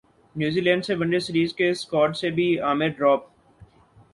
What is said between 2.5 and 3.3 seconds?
Amir drop